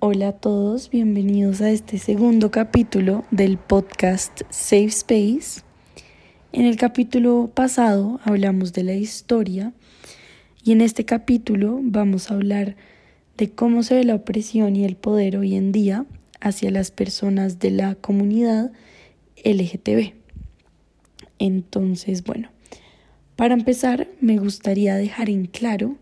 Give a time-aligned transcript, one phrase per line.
[0.00, 5.62] Hola a todos, bienvenidos a este segundo capítulo del podcast Safe Space.
[6.52, 9.72] En el capítulo pasado hablamos de la historia
[10.62, 12.76] y en este capítulo vamos a hablar
[13.36, 16.06] de cómo se ve la opresión y el poder hoy en día
[16.40, 18.70] hacia las personas de la comunidad
[19.44, 20.12] LGTB.
[21.40, 22.50] Entonces, bueno,
[23.34, 25.96] para empezar me gustaría dejar en claro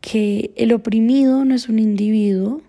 [0.00, 2.60] que el oprimido no es un individuo,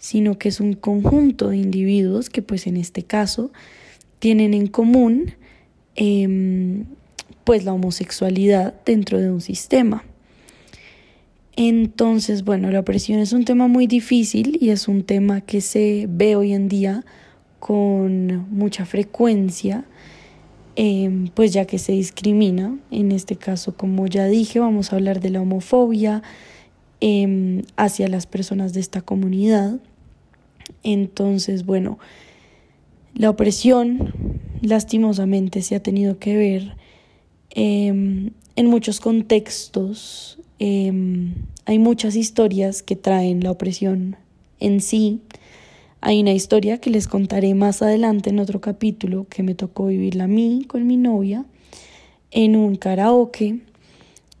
[0.00, 3.52] sino que es un conjunto de individuos que pues en este caso
[4.18, 5.34] tienen en común
[5.94, 6.86] em,
[7.44, 10.04] pues la homosexualidad dentro de un sistema.
[11.54, 16.06] Entonces, bueno, la opresión es un tema muy difícil y es un tema que se
[16.08, 17.04] ve hoy en día
[17.58, 19.84] con mucha frecuencia,
[20.76, 22.78] em, pues ya que se discrimina.
[22.90, 26.22] En este caso, como ya dije, vamos a hablar de la homofobia
[27.02, 29.78] em, hacia las personas de esta comunidad.
[30.82, 31.98] Entonces, bueno,
[33.14, 34.12] la opresión
[34.62, 36.76] lastimosamente se ha tenido que ver
[37.50, 40.38] em, en muchos contextos.
[40.58, 44.16] Em, hay muchas historias que traen la opresión
[44.58, 45.20] en sí.
[46.00, 50.24] Hay una historia que les contaré más adelante en otro capítulo que me tocó vivirla
[50.24, 51.44] a mí con mi novia
[52.30, 53.60] en un karaoke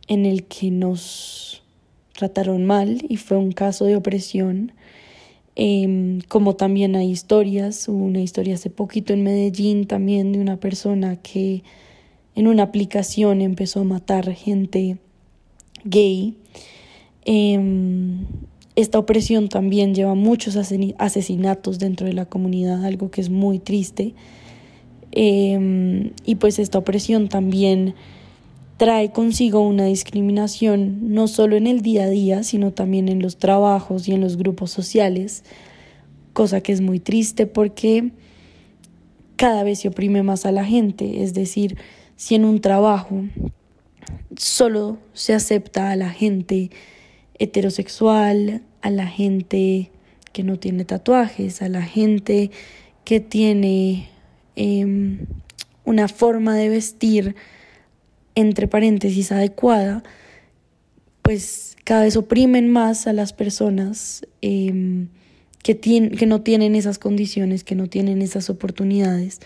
[0.06, 1.62] en el que nos
[2.12, 4.72] trataron mal y fue un caso de opresión
[5.56, 11.16] Em, como también hay historias, una historia hace poquito en Medellín también de una persona
[11.16, 11.62] que
[12.34, 14.98] en una aplicación empezó a matar gente
[15.84, 16.36] gay.
[17.24, 18.26] Em,
[18.76, 24.14] esta opresión también lleva muchos asesinatos dentro de la comunidad, algo que es muy triste.
[25.12, 27.94] Em, y pues esta opresión también
[28.80, 33.36] trae consigo una discriminación no solo en el día a día, sino también en los
[33.36, 35.44] trabajos y en los grupos sociales,
[36.32, 38.12] cosa que es muy triste porque
[39.36, 41.76] cada vez se oprime más a la gente, es decir,
[42.16, 43.24] si en un trabajo
[44.38, 46.70] solo se acepta a la gente
[47.38, 49.90] heterosexual, a la gente
[50.32, 52.50] que no tiene tatuajes, a la gente
[53.04, 54.08] que tiene
[54.56, 55.26] em,
[55.84, 57.36] una forma de vestir
[58.34, 60.02] entre paréntesis, adecuada,
[61.22, 65.08] pues cada vez oprimen más a las personas em,
[65.62, 69.40] que, que no tienen esas condiciones, que no tienen esas oportunidades,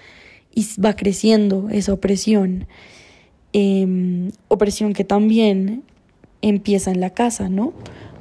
[0.55, 2.67] y va creciendo esa opresión,
[3.53, 5.83] em, opresión que también
[6.43, 7.73] empieza en la casa, ¿no?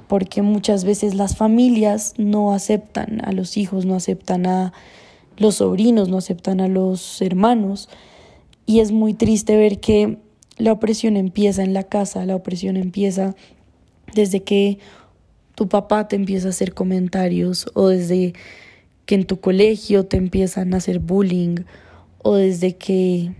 [0.07, 4.74] Porque muchas veces las familias no aceptan a los hijos, no aceptan a
[5.38, 7.90] los sobrinos, no aceptan a los hermanos,
[8.66, 10.18] y es muy triste ver que
[10.58, 13.36] la opresión empieza en la casa, la opresión empieza
[14.14, 14.80] desde que
[15.56, 18.34] tu papá te empieza a hacer comentarios o desde
[19.06, 21.63] que en tu colegio te empiezan a hacer bullying
[22.19, 23.31] o desde que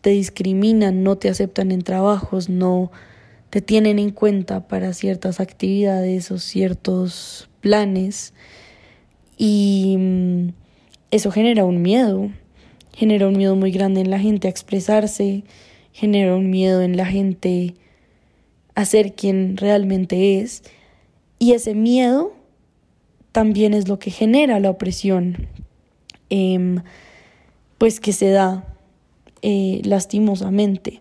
[0.00, 2.90] te discriminan, no te aceptan en trabajos, no
[3.50, 8.32] te tienen en cuenta para ciertas actividades o ciertos planes.
[9.36, 10.48] Y mm,
[11.10, 12.30] eso genera un miedo,
[12.94, 15.44] genera un miedo muy grande en la gente a expresarse,
[15.96, 17.74] genera un miedo en la gente
[18.74, 20.62] a ser quien realmente es
[21.38, 22.34] y ese miedo
[23.32, 25.48] también es lo que genera la opresión
[26.28, 26.82] em,
[27.78, 28.66] pues que se da
[29.40, 31.00] eh, lastimosamente.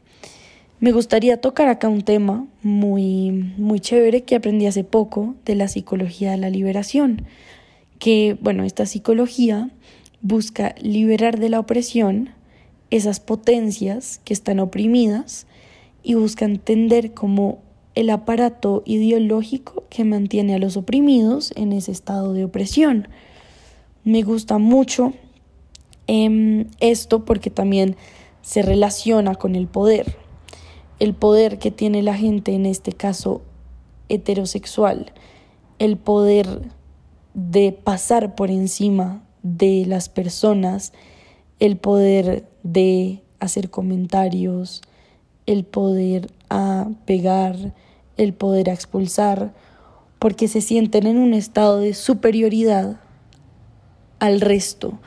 [0.80, 5.68] Me gustaría tocar acá un tema muy, muy chévere que aprendí hace poco de la
[5.68, 7.26] psicología de la liberación,
[8.00, 9.72] que bueno, esta psicología
[10.22, 12.35] busca liberar de la opresión
[12.92, 15.48] esas potencias que están oprimidas
[16.04, 17.60] y busca entender como
[17.96, 23.08] el aparato ideológico que mantiene a los oprimidos en ese estado de opresión.
[24.04, 25.14] Me gusta mucho
[26.08, 27.96] em, esto porque también
[28.42, 30.18] se relaciona con el poder,
[31.00, 33.42] el poder que tiene la gente en este caso
[34.10, 35.12] heterosexual,
[35.80, 36.62] el poder
[37.34, 40.94] de pasar por encima de las personas,
[41.60, 44.82] el poder de hacer comentarios,
[45.46, 47.74] el poder a pegar,
[48.18, 49.54] el poder a expulsar,
[50.20, 53.00] porque se sienten en un estado de superioridad
[54.20, 55.00] al resto.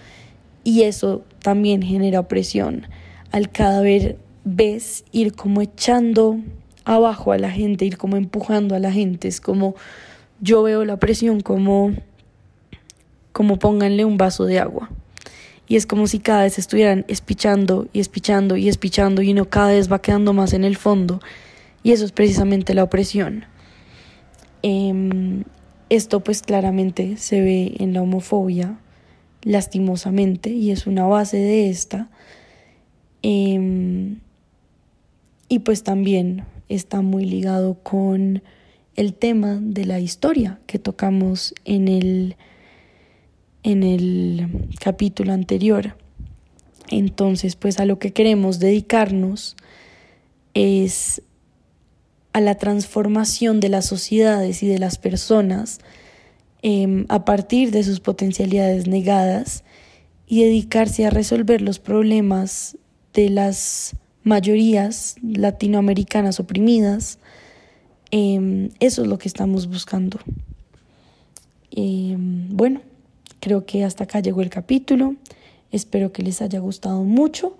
[0.65, 2.87] Y eso también genera opresión.
[3.31, 6.39] Al cada vez ir como echando
[6.85, 9.75] abajo a la gente, ir como empujando a la gente, es como
[10.41, 11.93] yo veo la presión como
[13.33, 14.91] como pónganle un vaso de agua
[15.69, 19.73] y es como si cada vez estuvieran espichando y espichando y espichando y uno cada
[19.73, 21.20] vez va quedando más en el fondo
[21.82, 23.44] y eso es precisamente la opresión.
[24.62, 25.44] Em,
[25.91, 28.79] esto pues claramente se ve en la homofobia,
[29.43, 32.11] lastimosamente, y es una base de esta.
[33.23, 34.21] Em,
[35.49, 38.43] y pues también está muy ligado con
[38.97, 42.37] el tema de la historia que tocamos en el,
[43.69, 44.49] en el
[44.81, 45.94] capítulo anterior.
[46.88, 49.56] Entonces, pues a lo que queremos dedicarnos
[50.55, 51.20] es
[52.32, 55.81] a la transformación de las sociedades y de las personas
[56.62, 59.65] em, a partir de sus potencialidades negadas
[60.26, 62.79] y dedicarse a resolver los problemas
[63.12, 67.19] de las mayorías latinoamericanas oprimidas.
[68.11, 70.19] Em, eso es lo que estamos buscando.
[71.71, 72.81] Em, bueno,
[73.40, 75.14] creo que hasta acá llegó el capítulo.
[75.70, 77.56] Espero que les haya gustado mucho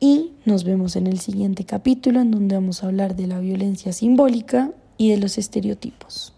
[0.00, 3.92] y nos vemos en el siguiente capítulo en donde vamos a hablar de la violencia
[3.92, 6.35] simbólica y de los estereotipos.